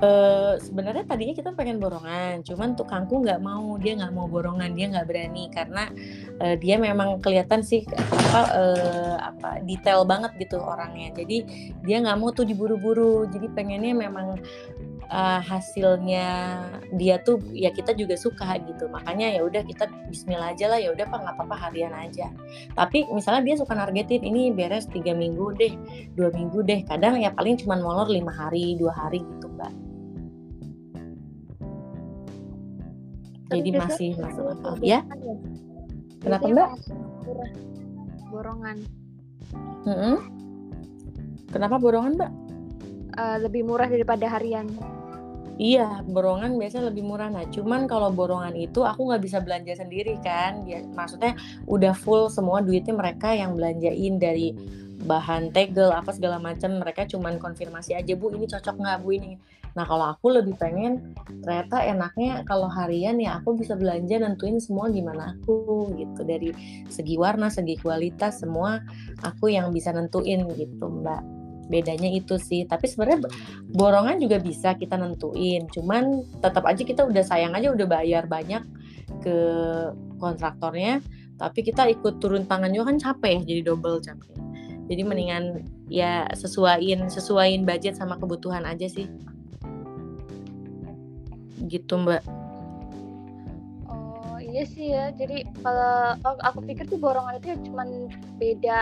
[0.00, 4.88] Uh, sebenarnya tadinya kita pengen borongan, cuman tukangku nggak mau, dia nggak mau borongan, dia
[4.88, 5.92] nggak berani karena
[6.40, 11.12] uh, dia memang kelihatan sih apa uh, apa detail banget gitu orangnya.
[11.12, 11.44] Jadi
[11.84, 13.28] dia nggak mau tuh diburu-buru.
[13.28, 14.40] Jadi pengennya memang
[15.10, 16.28] uh, hasilnya
[16.94, 18.86] dia tuh ya kita juga suka gitu.
[18.88, 20.78] Makanya ya udah kita Bismillah aja lah.
[20.78, 22.30] Ya udah pak nggak apa-apa harian aja.
[22.78, 25.74] Tapi misalnya dia suka nargetin ini beres tiga minggu deh,
[26.14, 26.86] dua minggu deh.
[26.86, 29.72] Kadang ya paling cuma molor lima hari, dua hari gitu mbak.
[33.50, 34.78] jadi masih masuk akal.
[34.78, 35.02] ya?
[36.22, 36.70] kenapa mbak?
[38.30, 38.78] borongan.
[39.82, 40.40] Hmm
[41.50, 42.32] kenapa borongan mbak?
[43.18, 44.70] Uh, lebih murah daripada harian
[45.60, 47.28] Iya, borongan biasanya lebih murah.
[47.28, 50.64] Nah, cuman kalau borongan itu aku nggak bisa belanja sendiri kan.
[50.64, 51.36] Ya, maksudnya
[51.68, 54.56] udah full semua duitnya mereka yang belanjain dari
[55.04, 56.80] bahan tegel apa segala macam.
[56.80, 59.32] Mereka cuman konfirmasi aja bu ini cocok nggak bu ini.
[59.76, 64.90] Nah kalau aku lebih pengen ternyata enaknya kalau harian ya aku bisa belanja nentuin semua
[64.90, 66.50] gimana aku gitu dari
[66.90, 68.82] segi warna, segi kualitas semua
[69.22, 71.39] aku yang bisa nentuin gitu mbak.
[71.70, 72.66] Bedanya itu sih.
[72.66, 73.30] Tapi sebenarnya
[73.70, 75.70] borongan juga bisa kita nentuin.
[75.70, 78.66] Cuman tetap aja kita udah sayang aja udah bayar banyak
[79.22, 79.36] ke
[80.18, 80.98] kontraktornya.
[81.38, 84.34] Tapi kita ikut turun tangan juga kan capek ya jadi double capek.
[84.90, 89.06] Jadi mendingan ya sesuaiin sesuaiin budget sama kebutuhan aja sih
[91.66, 92.22] gitu mbak
[93.90, 97.88] oh iya sih ya jadi kalau oh, aku pikir tuh borongan itu ya cuman
[98.38, 98.80] beda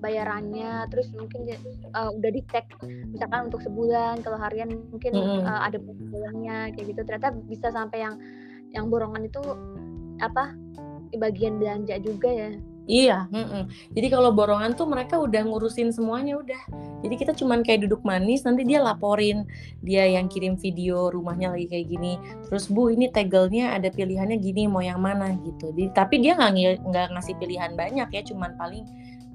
[0.00, 1.48] bayarannya terus mungkin
[1.96, 2.68] uh, udah di tag
[3.10, 8.04] misalkan untuk sebulan kalau harian mungkin mm uh, ada bulannya kayak gitu ternyata bisa sampai
[8.04, 8.14] yang
[8.74, 9.40] yang borongan itu
[10.20, 10.52] apa
[11.16, 12.50] bagian belanja juga ya
[12.86, 13.62] Iya, mm -mm.
[13.98, 16.62] jadi kalau borongan tuh mereka udah ngurusin semuanya udah.
[17.02, 19.42] Jadi kita cuman kayak duduk manis, nanti dia laporin
[19.82, 22.14] dia yang kirim video rumahnya lagi kayak gini.
[22.46, 25.74] Terus bu ini tegelnya ada pilihannya gini mau yang mana gitu.
[25.74, 28.86] Jadi, tapi dia nggak nggak ngasih pilihan banyak ya, cuman paling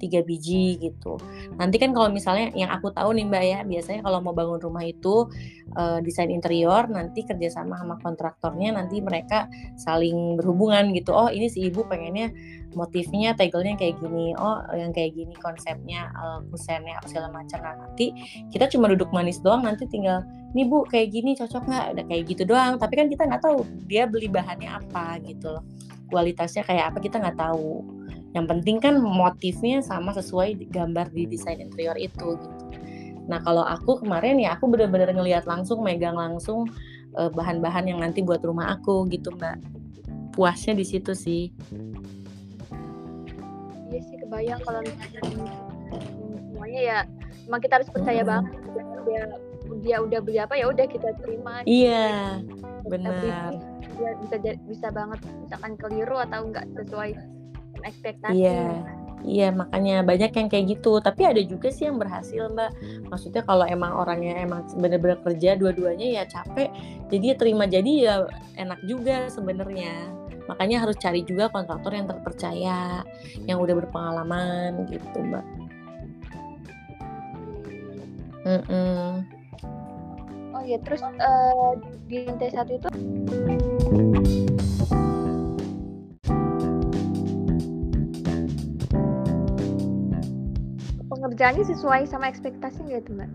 [0.02, 1.14] tiga biji gitu.
[1.54, 4.82] Nanti kan kalau misalnya yang aku tahu nih mbak ya, biasanya kalau mau bangun rumah
[4.82, 5.30] itu
[5.78, 9.46] uh, desain interior nanti kerjasama sama kontraktornya nanti mereka
[9.78, 11.14] saling berhubungan gitu.
[11.14, 12.34] Oh ini si ibu pengennya
[12.74, 14.34] motifnya tegelnya kayak gini.
[14.34, 17.62] Oh yang kayak gini konsepnya uh, kusennya segala macam.
[17.62, 18.10] Nah nanti
[18.50, 21.84] kita cuma duduk manis doang nanti tinggal nih bu kayak gini cocok nggak?
[21.94, 22.74] Ada kayak gitu doang.
[22.82, 25.64] Tapi kan kita nggak tahu dia beli bahannya apa gitu loh.
[26.10, 28.01] Kualitasnya kayak apa kita nggak tahu
[28.32, 32.64] yang penting kan motifnya sama sesuai gambar di desain interior itu gitu.
[33.28, 36.64] Nah kalau aku kemarin ya aku bener-bener ngelihat langsung megang langsung
[37.16, 39.60] eh, bahan-bahan yang nanti buat rumah aku gitu mbak.
[40.32, 41.52] Puasnya di situ sih.
[43.92, 45.20] Iya sih kebayang kalau misalnya
[46.62, 46.98] semuanya ya
[47.44, 48.30] emang kita harus percaya hmm.
[48.32, 48.52] banget
[49.02, 49.22] dia
[49.82, 52.38] dia udah beli apa ya udah kita terima iya
[52.86, 53.58] benar
[54.22, 57.18] bisa bisa bisa banget misalkan keliru atau enggak sesuai
[57.84, 58.34] ekspektasi.
[58.38, 59.02] Iya.
[59.22, 62.74] Iya makanya banyak yang kayak gitu tapi ada juga sih yang berhasil mbak
[63.06, 66.74] maksudnya kalau emang orangnya emang bener-bener kerja dua-duanya ya capek
[67.06, 68.14] jadi ya terima jadi ya
[68.58, 70.10] enak juga sebenarnya
[70.50, 73.06] makanya harus cari juga kontraktor yang terpercaya
[73.46, 75.46] yang udah berpengalaman gitu mbak
[78.42, 79.06] mm -mm.
[80.50, 81.78] oh ya terus uh,
[82.10, 82.88] di lantai satu itu
[91.22, 93.30] pengerjaannya sesuai sama ekspektasi nggak tuh mbak?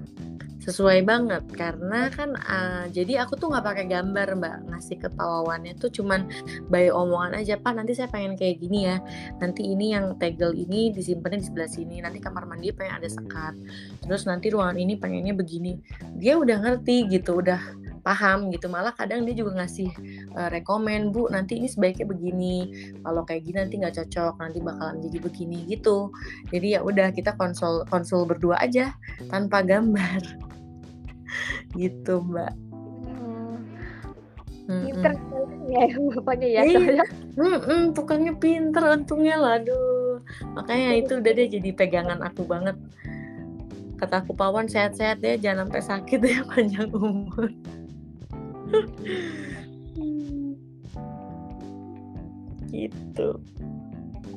[0.68, 4.58] Sesuai banget karena kan uh, jadi aku tuh nggak pakai gambar mbak.
[4.68, 6.28] Ngasih ke pawawannya tuh cuman
[6.68, 9.00] by omongan aja pak nanti saya pengen kayak gini ya.
[9.40, 12.04] Nanti ini yang tegel ini disimpannya di sebelah sini.
[12.04, 13.56] Nanti kamar mandi pengen ada sekat.
[14.04, 15.80] Terus nanti ruangan ini pengennya begini.
[16.20, 18.72] Dia udah ngerti gitu udah paham gitu.
[18.72, 19.92] Malah kadang dia juga ngasih
[20.40, 22.56] uh, rekomen bu nanti ini sebaiknya begini.
[23.04, 26.16] Kalau kayak gini nanti nggak cocok nanti bakalan jadi begini gitu.
[26.56, 28.96] Jadi ya udah kita konsul konsul berdua aja
[29.28, 30.24] tanpa gambar.
[31.76, 32.56] Gitu mbak.
[34.68, 35.12] Pinter
[35.68, 35.84] ya
[36.16, 36.62] bapaknya ya.
[36.64, 37.04] Iya.
[37.40, 40.24] -mm, tukangnya pinter untungnya lah aduh
[40.56, 42.80] makanya itu udah dia jadi pegangan aku banget.
[44.00, 47.52] Kata aku pawan sehat-sehat ya jangan sampai sakit ya panjang umur
[52.72, 53.40] gitu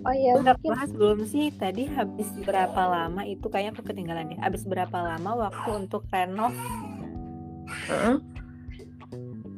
[0.00, 0.72] Oh iya, udah mungkin...
[0.72, 4.40] bahas belum sih tadi habis berapa lama itu kayaknya aku ketinggalan deh.
[4.40, 6.56] Habis berapa lama waktu untuk renov?
[7.92, 8.16] Uh,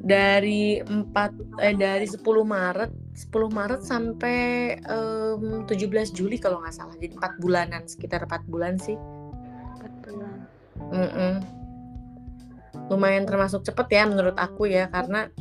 [0.02, 4.38] dari 4 eh dari 10 Maret, 10 Maret sampai
[4.90, 6.98] um, 17 Juli kalau nggak salah.
[6.98, 8.98] Jadi 4 bulanan, sekitar 4 bulan sih.
[8.98, 10.37] 4 bulan.
[10.90, 11.62] Mm -mm
[12.92, 15.33] lumayan termasuk cepet ya menurut aku ya karena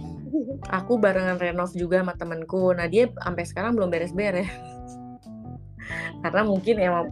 [0.72, 4.48] aku barengan renov juga sama temenku nah dia sampai sekarang belum beres-beres.
[6.24, 7.08] Karena mungkin emang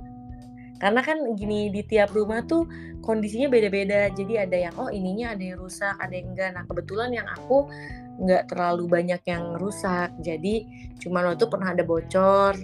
[0.79, 2.63] karena kan gini di tiap rumah tuh
[3.03, 4.07] kondisinya beda-beda.
[4.15, 6.55] Jadi ada yang oh ininya ada yang rusak ada yang enggak.
[6.55, 7.67] Nah kebetulan yang aku
[8.23, 10.15] nggak terlalu banyak yang rusak.
[10.23, 10.63] Jadi
[11.03, 12.55] cuman waktu pernah ada bocor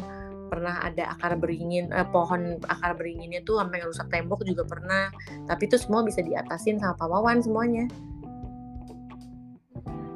[0.55, 5.11] pernah ada akar beringin eh, pohon akar beringinnya tuh sampai rusak tembok juga pernah.
[5.43, 7.85] Tapi itu semua bisa diatasin sama Pak Wawan semuanya.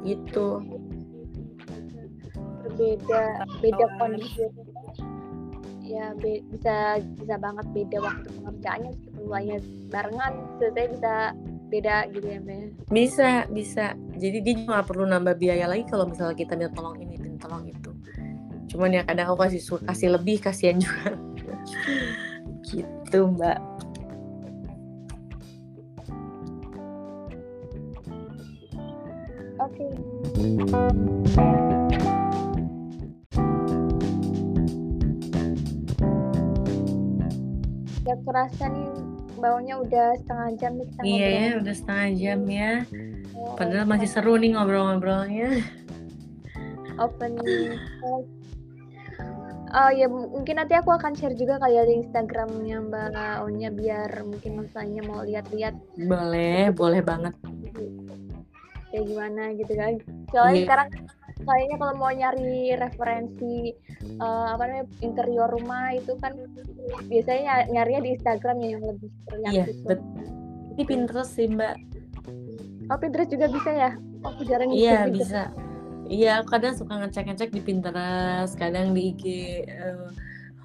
[0.00, 0.48] Gitu.
[2.64, 4.48] Berbeda beda kondisi.
[5.84, 9.58] Ya be bisa bisa banget beda waktu pengerjaannya meskipun mulainya
[9.90, 11.14] barengan selesai bisa
[11.70, 13.84] beda gitu ya Mbak bisa bisa.
[14.16, 17.66] Jadi dia nggak perlu nambah biaya lagi kalau misalnya kita minta tolong ini minta tolong
[17.66, 17.89] itu
[18.70, 21.18] cuman ya kadang aku kasih kasih lebih kasihan juga
[22.70, 23.58] gitu mbak
[29.58, 29.90] oke okay.
[38.00, 38.90] Gak kerasa nih
[39.38, 42.72] baunya udah setengah jam nih kita Iya ya, udah setengah jam ya.
[43.36, 45.62] Oh, Padahal masih seru nih ngobrol-ngobrolnya.
[46.98, 47.78] Opening.
[49.70, 54.10] Oh ya mungkin nanti aku akan share juga kali ya di Instagramnya Mbak Onya biar
[54.26, 55.78] mungkin masanya mau lihat-lihat.
[56.10, 57.34] Boleh, boleh banget.
[58.90, 59.94] Kayak gimana gitu kan.
[60.34, 60.64] Soalnya yeah.
[60.66, 60.88] sekarang
[61.46, 63.72] kayaknya kalau mau nyari referensi
[64.18, 66.34] uh, apa namanya interior rumah itu kan
[67.06, 69.98] biasanya nyarinya di Instagram ya yang lebih terlihat iya, betul.
[70.74, 71.78] Di Pinterest sih mbak.
[72.90, 73.90] Oh Pinterest juga bisa ya?
[74.26, 75.54] Oh jarang Iya bisa.
[76.10, 79.30] Iya kadang suka ngecek-ngecek di Pinterest, kadang di IG uh,
[79.62, 80.10] eh,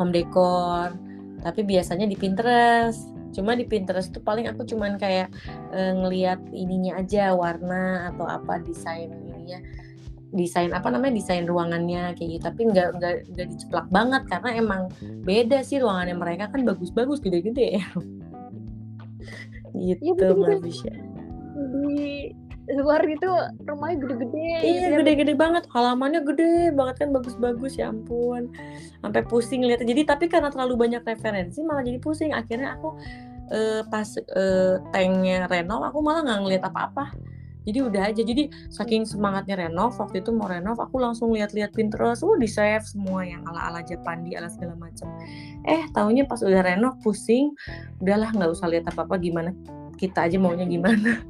[0.01, 0.97] home decor,
[1.45, 3.13] tapi biasanya di Pinterest.
[3.29, 5.29] Cuma di Pinterest tuh paling aku cuman kayak
[5.69, 9.61] uh, ngelihat ininya aja warna atau apa desain ininya.
[10.33, 12.43] Desain apa namanya desain ruangannya kayak gitu.
[12.49, 14.81] Tapi nggak nggak nggak diceplak banget karena emang
[15.21, 16.49] beda sih ruangannya mereka.
[16.49, 17.85] Kan bagus-bagus gede-gede.
[19.77, 20.89] Ya gitu ya, mbak Bisha
[21.55, 22.31] di
[22.73, 23.29] luar itu
[23.61, 25.05] rumahnya gede-gede iya gitu.
[25.05, 25.63] gede-gede banget.
[25.69, 28.49] Halamannya gede banget kan bagus-bagus ya ampun.
[29.05, 29.85] Sampai pusing lihat.
[29.85, 32.33] Jadi tapi karena terlalu banyak referensi malah jadi pusing.
[32.33, 32.97] Akhirnya aku
[33.53, 37.13] uh, pas uh, tanknya renov aku malah nggak ngeliat apa-apa.
[37.65, 38.21] Jadi udah aja.
[38.21, 42.25] Jadi saking semangatnya renov waktu itu mau renov aku langsung lihat-lihat Pinterest.
[42.25, 45.09] Oh di save semua yang ala-ala Japandi ala segala macam.
[45.65, 47.53] Eh tahunya pas udah renov pusing.
[48.01, 49.53] Udahlah nggak usah lihat apa-apa gimana
[49.97, 51.23] kita aja maunya gimana.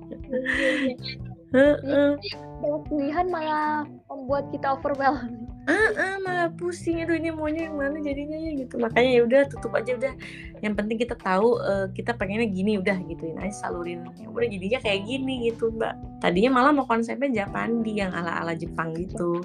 [2.56, 5.45] Banyak pilihan malah membuat kita overwhelmed.
[5.65, 7.01] Ah, ah malah pusing.
[7.01, 8.78] Itu ini maunya yang mana jadinya ya gitu.
[8.78, 10.13] Makanya ya udah tutup aja udah.
[10.62, 14.06] Yang penting kita tahu uh, kita pengennya gini udah gituin aja salurin.
[14.19, 15.95] Ya udah jadinya kayak gini gitu mbak.
[16.21, 19.41] Tadinya malah mau konsepnya Japandi yang ala ala Jepang gitu.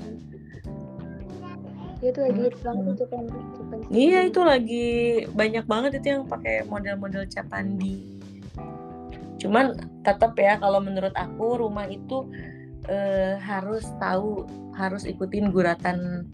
[2.00, 2.96] Itu lagi hmm.
[2.96, 3.24] Jepang,
[3.92, 4.88] iya itu lagi
[5.36, 8.19] banyak banget itu yang pakai model-model Japandi
[9.40, 9.72] cuman
[10.04, 12.28] tetap ya kalau menurut aku rumah itu
[12.86, 14.44] uh, harus tahu
[14.76, 16.28] harus ikutin guratan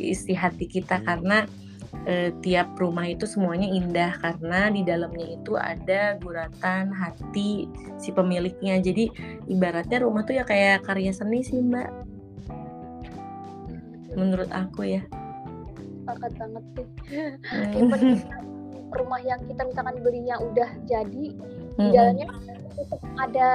[0.00, 1.00] isi hati kita.
[1.04, 1.44] Karena
[2.04, 4.12] e, tiap rumah itu semuanya indah.
[4.18, 7.68] Karena di dalamnya itu ada guratan hati
[8.00, 8.80] si pemiliknya.
[8.80, 9.08] Jadi
[9.48, 11.88] ibaratnya rumah tuh ya kayak karya seni sih mbak.
[14.18, 15.02] Menurut aku ya.
[16.02, 16.86] Sepakat banget sih.
[17.48, 17.92] Hmm.
[18.92, 21.32] rumah yang kita misalkan belinya udah jadi
[21.76, 21.80] hmm.
[21.80, 22.28] di dalamnya
[23.20, 23.48] ada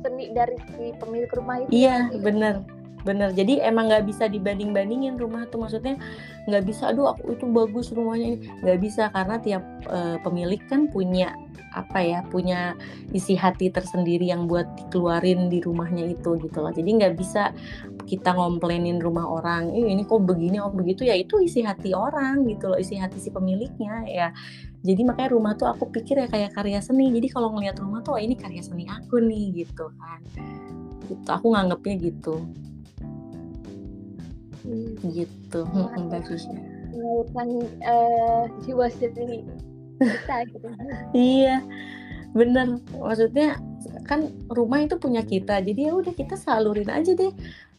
[0.00, 1.70] seni dari si pemilik rumah itu.
[1.72, 2.64] Iya bener.
[3.00, 3.32] Bener.
[3.32, 5.60] Jadi emang nggak bisa dibanding bandingin rumah tuh.
[5.60, 5.96] Maksudnya
[6.44, 8.38] nggak bisa aduh aku itu bagus rumahnya ini.
[8.60, 11.32] Nggak bisa karena tiap uh, pemilik kan punya
[11.70, 12.74] apa ya punya
[13.14, 16.72] isi hati tersendiri yang buat dikeluarin di rumahnya itu gitu loh.
[16.74, 17.54] Jadi nggak bisa
[18.04, 21.08] kita ngomplainin rumah orang eh, ini kok begini oh begitu.
[21.08, 24.04] Ya itu isi hati orang gitu loh isi hati si pemiliknya.
[24.10, 24.28] Ya
[24.80, 27.12] jadi makanya rumah tuh aku pikir ya kayak karya seni.
[27.12, 30.20] Jadi kalau ngelihat rumah tuh oh, ini karya seni aku nih gitu kan.
[31.04, 32.40] Gitu aku nganggepnya gitu.
[34.60, 34.92] Hmm.
[35.12, 35.60] gitu.
[35.68, 37.48] Hmm, mbak Fisya menurutkan
[37.86, 39.46] uh, jiwa sendiri
[40.00, 40.68] kita gitu.
[41.16, 41.64] Iya
[42.32, 42.78] bener.
[42.94, 43.58] Maksudnya
[44.06, 45.60] kan rumah itu punya kita.
[45.62, 47.32] Jadi ya udah kita salurin aja deh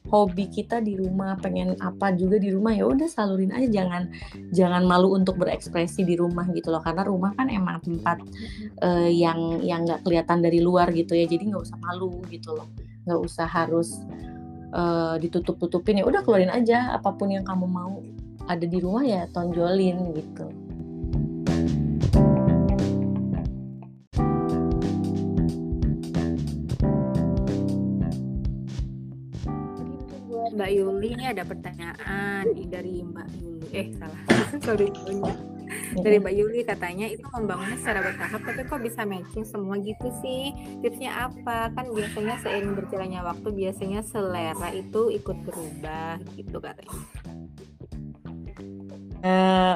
[0.09, 3.69] hobi kita di rumah pengen apa juga di rumah ya udah salurin aja.
[3.69, 4.03] Jangan
[4.49, 8.17] jangan malu untuk berekspresi di rumah gitu loh karena rumah kan emang tempat
[8.81, 11.29] uh, yang yang nggak kelihatan dari luar gitu ya.
[11.29, 12.67] Jadi nggak usah malu gitu loh.
[13.05, 14.01] Nggak usah harus
[14.73, 16.01] uh, ditutup-tutupin.
[16.01, 18.01] Ya udah keluarin aja apa pun yang kamu mau
[18.49, 20.49] ada di rumah ya tonjolin gitu
[30.71, 33.67] Mbak Yuli ini ada pertanyaan dari Mbak Yuli.
[33.75, 34.23] Eh salah,
[34.71, 34.88] sorry
[35.99, 40.55] dari Mbak Yuli katanya itu membangunnya secara bertahap tapi kok bisa matching semua gitu sih?
[40.79, 41.75] Tipsnya apa?
[41.75, 46.95] Kan biasanya seiring berjalannya waktu biasanya selera itu ikut berubah gitu katanya.
[49.27, 49.75] Uh,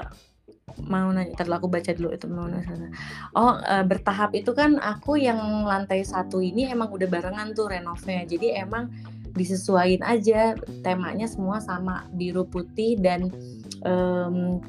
[0.88, 2.88] mau nanya terlalu aku baca dulu itu mau nanya
[3.36, 8.24] oh uh, bertahap itu kan aku yang lantai satu ini emang udah barengan tuh renovnya.
[8.24, 8.88] Jadi emang
[9.36, 10.56] disesuaikan aja.
[10.82, 13.30] Temanya semua sama biru putih dan
[13.84, 14.60] um,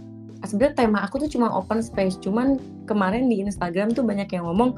[0.44, 2.18] sebenarnya tema aku tuh cuma open space.
[2.20, 4.76] Cuman kemarin di Instagram tuh banyak yang ngomong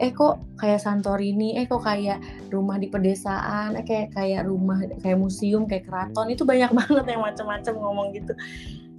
[0.00, 5.20] eh kok kayak Santorini, eh kok kayak rumah di pedesaan, eh kayak kayak rumah kayak
[5.20, 6.32] museum, kayak keraton?
[6.32, 8.32] Itu banyak banget yang macam-macam ngomong gitu.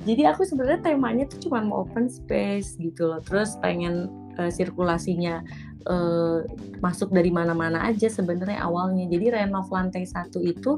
[0.01, 3.21] Jadi aku sebenarnya temanya tuh cuma mau open space gitu loh.
[3.21, 5.43] Terus pengen uh, sirkulasinya
[5.87, 6.45] uh,
[6.81, 9.07] masuk dari mana-mana aja sebenarnya awalnya.
[9.09, 10.77] Jadi renov lantai satu itu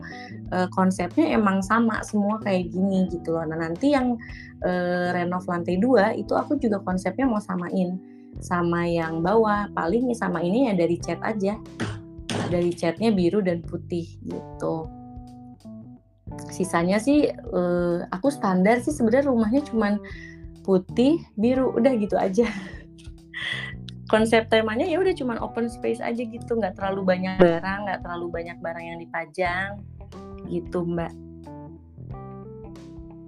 [0.53, 3.43] uh, konsepnya emang sama semua kayak gini gitu loh.
[3.47, 4.15] Nah nanti yang
[4.63, 7.99] uh, renov lantai dua itu aku juga konsepnya mau samain
[8.39, 9.67] sama yang bawah.
[9.73, 11.57] Paling sama ini ya dari cat aja.
[12.49, 14.89] Dari catnya biru dan putih gitu.
[16.49, 20.01] Sisanya sih uh, aku standar sih sebenarnya rumahnya cuman
[20.63, 22.47] putih biru udah gitu aja
[24.11, 28.27] konsep temanya ya udah cuman open space aja gitu nggak terlalu banyak barang nggak terlalu
[28.29, 29.69] banyak barang yang dipajang
[30.51, 31.11] gitu mbak.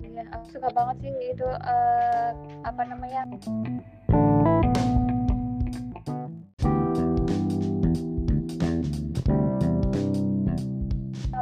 [0.04, 2.30] Ya aku suka banget sih itu uh,
[2.68, 3.24] apa namanya?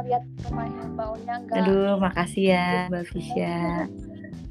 [0.04, 3.88] Lihat rumahnya baunya enggak aduh makasih ya mbak Fisya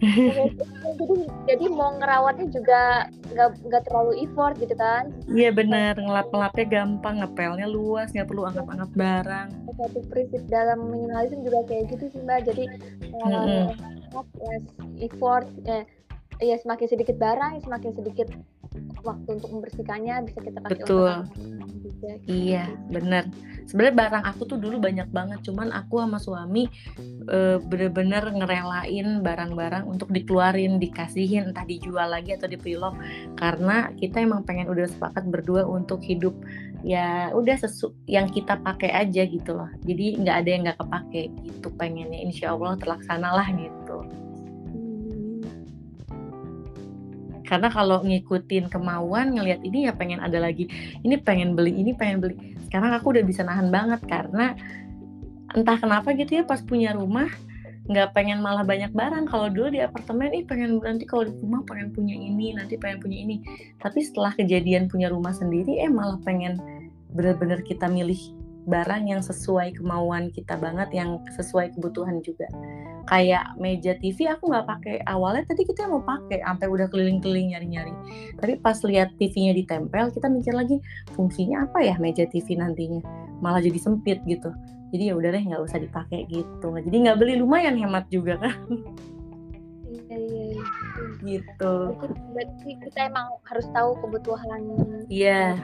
[0.03, 1.15] jadi
[1.47, 5.09] jadi mau ngerawatnya juga nggak nggak terlalu effort gitu kan?
[5.31, 5.95] Iya benar.
[5.97, 9.47] Ngelap ngelapnya gampang ngepelnya luas nggak perlu angkat angkat barang.
[9.79, 12.45] Satu prinsip dalam minimalism juga kayak gitu sih mbak.
[12.47, 13.65] Jadi mm -hmm.
[14.43, 14.65] less
[15.01, 15.87] effort ya,
[16.43, 18.27] ya semakin sedikit barang semakin sedikit
[19.03, 21.11] waktu untuk membersihkannya bisa kita pakai betul.
[21.13, 23.29] untuk iya bener
[23.67, 26.67] sebenarnya barang aku tuh dulu banyak banget cuman aku sama suami
[27.27, 32.99] e, bener-bener ngerelain barang-barang untuk dikeluarin dikasihin entah dijual lagi atau di preloved
[33.39, 36.35] karena kita emang pengen udah sepakat berdua untuk hidup
[36.83, 39.71] ya udah sesu yang kita pakai aja gitu loh.
[39.87, 42.19] Jadi nggak ada yang nggak kepake gitu pengennya.
[42.19, 43.97] Insya Allah terlaksana lah gitu.
[47.43, 50.67] Karena kalau ngikutin kemauan ngelihat ini ya pengen ada lagi.
[51.03, 52.35] Ini pengen beli ini pengen beli.
[52.67, 54.57] Sekarang aku udah bisa nahan banget karena
[55.53, 57.29] entah kenapa gitu ya pas punya rumah
[57.83, 59.27] nggak pengen malah banyak barang.
[59.27, 63.03] Kalau dulu di apartemen ih pengen nanti kalau di rumah pengen punya ini nanti pengen
[63.03, 63.43] punya ini.
[63.83, 66.59] Tapi setelah kejadian punya rumah sendiri eh malah pengen
[67.11, 68.17] bener-bener kita milih
[68.63, 72.47] barang yang sesuai kemauan kita banget yang sesuai kebutuhan juga.
[73.03, 74.95] Kayak meja TV aku nggak pakai.
[75.03, 77.91] Awalnya tadi kita mau pakai sampai udah keliling-keliling nyari-nyari.
[78.39, 80.79] Tapi pas lihat TV-nya ditempel kita mikir lagi
[81.11, 83.03] fungsinya apa ya meja TV nantinya?
[83.43, 84.55] Malah jadi sempit gitu
[84.93, 86.67] jadi ya udah deh nggak usah dipakai gitu.
[86.69, 88.53] Jadi nggak beli lumayan hemat juga kan.
[89.89, 90.63] Iya iya, iya.
[91.25, 91.73] gitu.
[92.37, 94.61] Berarti kita emang harus tahu kebutuhan
[95.09, 95.57] iya.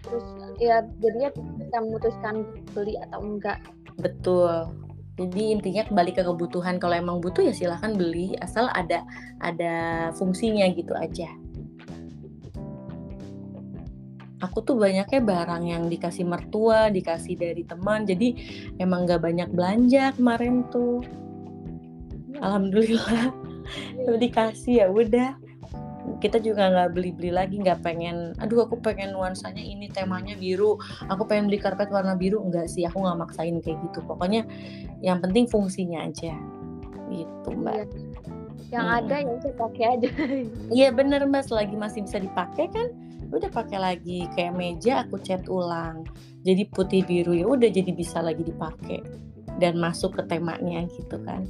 [0.00, 0.24] Terus
[0.56, 2.34] ya jadinya kita memutuskan
[2.72, 3.60] beli atau enggak.
[4.00, 4.72] Betul.
[5.18, 6.80] Jadi intinya kembali ke kebutuhan.
[6.80, 9.04] Kalau emang butuh ya silahkan beli, asal ada
[9.44, 11.28] ada fungsinya gitu aja.
[14.38, 18.06] Aku tuh banyaknya barang yang dikasih mertua, dikasih dari teman.
[18.06, 18.38] Jadi
[18.78, 21.02] emang gak banyak belanja kemarin tuh.
[22.38, 23.34] Alhamdulillah.
[24.22, 25.34] Dikasih ya udah.
[26.24, 30.80] Kita juga nggak beli-beli lagi nggak pengen aduh aku pengen nuansanya ini temanya biru.
[31.12, 32.40] Aku pengen beli karpet warna biru.
[32.40, 34.00] Enggak sih aku nggak maksain kayak gitu.
[34.06, 34.46] Pokoknya
[35.04, 36.32] yang penting fungsinya aja.
[37.12, 37.74] Gitu mbak.
[37.74, 37.86] Iya.
[38.68, 38.98] yang hmm.
[39.00, 40.08] ada ya udah pakai aja.
[40.72, 41.44] Iya bener mbak.
[41.44, 42.88] Selagi masih bisa dipakai kan
[43.28, 46.04] udah pakai lagi kayak meja aku cat ulang
[46.42, 49.04] jadi putih biru ya udah jadi bisa lagi dipakai
[49.58, 51.44] dan masuk ke temanya gitu kan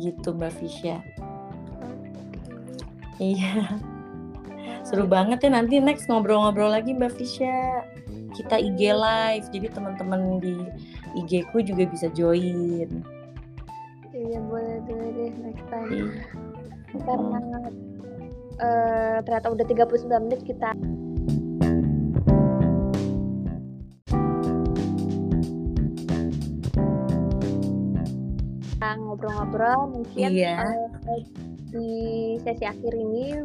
[0.00, 1.04] gitu mbak Fisya
[3.20, 3.76] Iya.
[4.88, 7.84] Seru banget ya nanti next ngobrol-ngobrol lagi Mbak Fisya.
[8.32, 10.56] Kita IG live, jadi teman-teman di
[11.20, 12.88] IG ku juga bisa join.
[14.10, 15.92] Iya boleh boleh deh next time.
[15.92, 16.08] Iya.
[17.04, 17.40] Karena
[18.60, 20.70] uh, ternyata udah 39 menit kita
[29.20, 30.64] ngobrol-ngobrol mungkin iya.
[30.64, 31.20] uh,
[31.70, 31.90] di
[32.40, 33.44] sesi akhir ini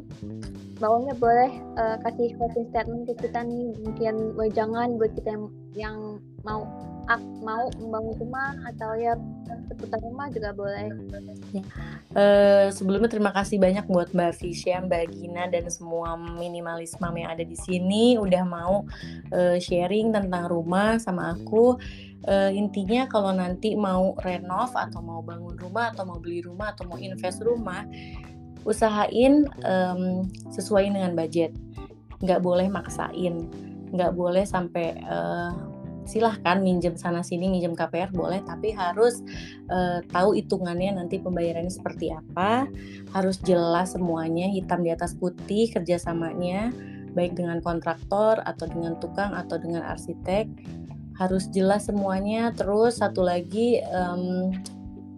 [0.79, 4.15] bawahnya boleh uh, kasih closing statement ke kita nih mungkin
[4.55, 5.45] jangan buat kita yang,
[5.75, 5.97] yang
[6.47, 6.63] mau
[7.45, 9.13] mau membangun rumah atau ya
[9.69, 10.89] seputar rumah juga boleh.
[12.15, 17.45] Uh, sebelumnya terima kasih banyak buat Mbak Fisya, Mbak Gina dan semua minimalisme yang ada
[17.45, 18.85] di sini udah mau
[19.33, 21.77] uh, sharing tentang rumah sama aku.
[22.25, 26.89] Uh, intinya kalau nanti mau renov atau mau bangun rumah atau mau beli rumah atau
[26.89, 27.85] mau invest rumah,
[28.65, 31.53] usahain um, sesuai dengan budget.
[32.25, 33.45] Nggak boleh maksain,
[33.93, 35.74] nggak boleh sampai uh,
[36.05, 38.45] silahkan minjem sana sini minjem KPR boleh.
[38.45, 39.19] Tapi harus
[39.69, 42.69] uh, tahu hitungannya nanti pembayarannya seperti apa.
[43.11, 46.71] Harus jelas semuanya hitam di atas putih kerjasamanya
[47.17, 50.45] baik dengan kontraktor atau dengan tukang atau dengan arsitek.
[51.17, 52.53] Harus jelas semuanya.
[52.53, 54.53] Terus satu lagi um,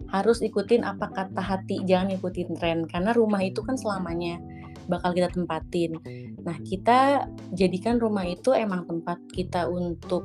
[0.08, 2.88] harus ikutin apa kata hati jangan ikutin tren.
[2.88, 4.40] Karena rumah itu kan selamanya
[4.88, 6.00] bakal kita tempatin.
[6.42, 10.24] Nah, kita jadikan rumah itu emang tempat kita untuk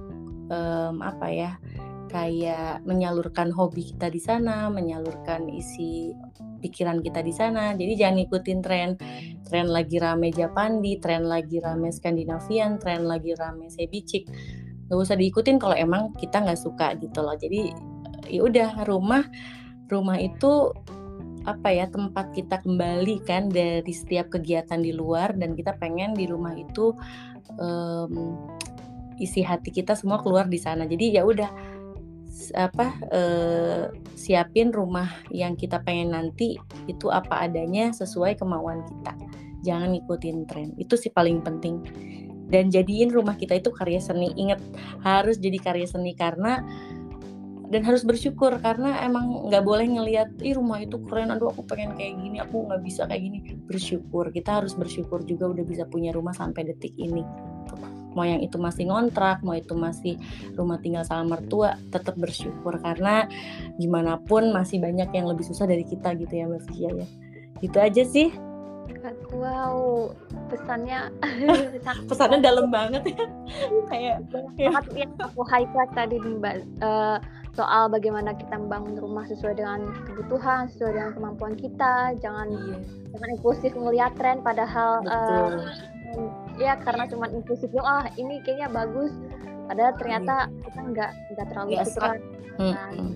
[0.54, 1.52] um, apa ya
[2.14, 6.14] kayak menyalurkan hobi kita di sana, menyalurkan isi
[6.62, 7.74] pikiran kita di sana.
[7.74, 8.90] Jadi jangan ikutin tren.
[9.42, 14.30] Tren lagi rame Japandi, tren lagi rame Skandinavian, tren lagi rame Sebicik.
[14.88, 17.34] Gak usah diikutin kalau emang kita nggak suka gitu loh.
[17.34, 17.74] Jadi
[18.30, 19.26] ya udah rumah
[19.90, 20.70] rumah itu
[21.44, 26.24] apa ya tempat kita kembali kan dari setiap kegiatan di luar dan kita pengen di
[26.24, 26.96] rumah itu
[27.60, 28.48] um,
[29.20, 30.88] isi hati kita semua keluar di sana.
[30.88, 31.50] Jadi ya udah
[32.58, 33.84] apa eh,
[34.18, 36.58] siapin rumah yang kita pengen nanti
[36.90, 39.14] itu apa adanya sesuai kemauan kita.
[39.64, 40.70] Jangan ngikutin tren.
[40.76, 41.80] Itu sih paling penting.
[42.52, 44.34] Dan jadiin rumah kita itu karya seni.
[44.36, 44.60] Inget
[45.02, 46.62] harus jadi karya seni karena
[47.72, 51.98] dan harus bersyukur karena emang nggak boleh ngelihat ih rumah itu keren aduh aku pengen
[51.98, 53.40] kayak gini aku nggak bisa kayak gini.
[53.66, 54.30] Bersyukur.
[54.36, 57.24] Kita harus bersyukur juga udah bisa punya rumah sampai detik ini
[58.14, 60.16] mau yang itu masih ngontrak mau itu masih
[60.56, 62.78] rumah tinggal sama mertua tetap bersyukur.
[62.80, 63.28] Karena
[63.78, 67.08] gimana pun masih banyak yang lebih susah dari kita gitu ya Mbak Fia ya.
[67.62, 68.34] Itu aja sih.
[69.34, 70.14] Wow.
[70.48, 71.10] Pesannya.
[72.10, 73.26] Pesannya dalam banget ya.
[73.90, 74.72] Kayak banget ya.
[74.94, 76.56] yang aku highlight tadi nih Mbak.
[76.80, 77.18] Uh,
[77.54, 82.18] soal bagaimana kita membangun rumah sesuai dengan kebutuhan sesuai dengan kemampuan kita.
[82.22, 82.78] Jangan iya.
[83.14, 85.54] jangan impulsif melihat tren padahal uh,
[86.58, 87.86] ya karena cuma impulsif doang.
[87.86, 89.14] Ah ini kayaknya bagus.
[89.64, 90.60] Padahal ternyata iya.
[90.68, 92.10] kita nggak nggak terlalu ya, suka
[92.60, 93.12] hmm, nah, hmm.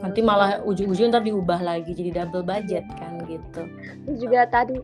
[0.00, 3.62] nanti malah ujung-ujung ntar diubah lagi jadi double budget kan gitu.
[4.08, 4.80] Terus juga tadi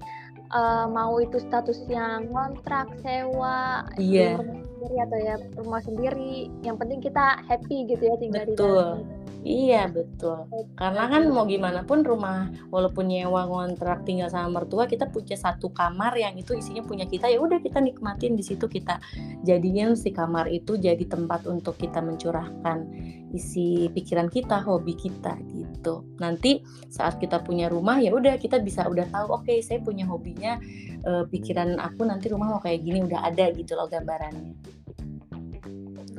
[0.53, 6.33] uh, mau itu status yang kontrak sewa iya sendiri atau ya rumah sendiri
[6.65, 8.57] yang penting kita happy gitu ya tinggal Betul.
[8.57, 10.45] di dalam Iya betul.
[10.77, 15.73] Karena kan mau gimana pun rumah walaupun nyewa ngontrak tinggal sama mertua kita punya satu
[15.73, 19.01] kamar yang itu isinya punya kita ya udah kita nikmatin di situ kita
[19.41, 22.85] jadinya si kamar itu jadi tempat untuk kita mencurahkan
[23.33, 25.41] isi pikiran kita, hobi kita
[25.81, 26.05] gitu.
[26.21, 26.61] Nanti
[26.93, 30.61] saat kita punya rumah ya udah kita bisa udah tahu oke okay, saya punya hobinya
[31.09, 34.53] uh, pikiran aku nanti rumah mau kayak gini udah ada gitu loh gambarannya.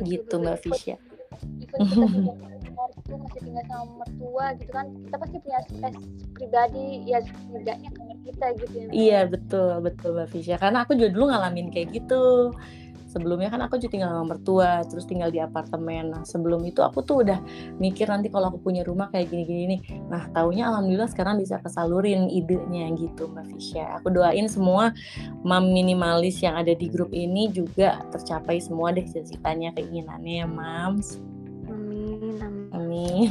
[0.02, 0.98] Gitu Mbak Fisya.
[3.12, 6.02] mertua masih tinggal sama mertua gitu kan kita pasti punya space
[6.34, 10.56] pribadi ya setidaknya kamar kita gitu ya iya betul betul mbak Fisya.
[10.58, 12.56] Karena aku juga dulu ngalamin kayak gitu
[13.12, 16.16] sebelumnya kan aku juga tinggal sama mertua terus tinggal di apartemen.
[16.16, 17.40] Nah sebelum itu aku tuh udah
[17.78, 19.82] mikir nanti kalau aku punya rumah kayak gini-gini nih.
[20.08, 24.00] Nah taunya alhamdulillah sekarang bisa kesalurin idenya gitu mbak Fisya.
[24.00, 24.96] Aku doain semua
[25.44, 31.20] mam minimalis yang ada di grup ini juga tercapai semua deh cita-citanya keinginannya ya mams
[32.72, 33.30] Amin.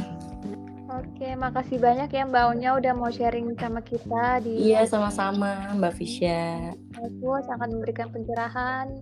[0.91, 5.93] Oke, makasih banyak ya Mbak Onya udah mau sharing sama kita di Iya, sama-sama Mbak
[5.95, 6.75] Fisya.
[6.99, 8.99] Aku akan memberikan pencerahan,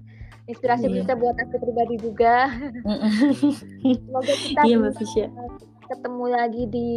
[0.49, 0.95] inspirasi iya.
[0.97, 2.49] bisa buat aku pribadi juga.
[4.01, 5.27] Semoga kita iya, Fisya.
[5.89, 6.89] ketemu lagi di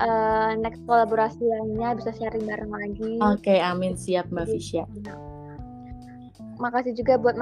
[0.00, 3.12] uh, next kolaborasi lainnya bisa sharing bareng lagi.
[3.20, 4.84] Oke, amin siap Mbak Fisya.
[6.60, 7.40] Makasih juga buat